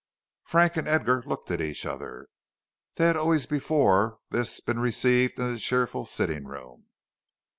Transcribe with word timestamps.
Frank 0.45 0.77
and 0.77 0.87
Edgar 0.87 1.21
looked 1.21 1.51
at 1.51 1.61
each 1.61 1.85
other. 1.85 2.25
They 2.95 3.05
had 3.05 3.15
always 3.15 3.45
before 3.45 4.17
this 4.31 4.59
been 4.59 4.79
received 4.79 5.39
in 5.39 5.53
the 5.53 5.59
cheerful 5.59 6.05
sitting 6.05 6.45
room. 6.47 6.85